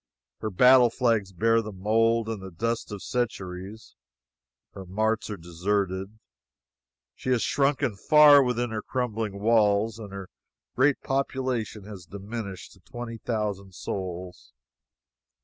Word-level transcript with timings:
Her 0.39 0.49
battle 0.49 0.89
flags 0.89 1.31
bear 1.31 1.61
the 1.61 1.71
mold 1.71 2.27
and 2.27 2.41
the 2.41 2.49
dust 2.49 2.91
of 2.91 3.03
centuries, 3.03 3.95
her 4.73 4.83
marts 4.83 5.29
are 5.29 5.37
deserted, 5.37 6.17
she 7.13 7.29
has 7.29 7.43
shrunken 7.43 7.95
far 7.95 8.41
within 8.41 8.71
her 8.71 8.81
crumbling 8.81 9.39
walls, 9.39 9.99
and 9.99 10.11
her 10.11 10.29
great 10.75 11.01
population 11.03 11.83
has 11.83 12.07
diminished 12.07 12.71
to 12.73 12.79
twenty 12.79 13.19
thousand 13.19 13.75
souls. 13.75 14.53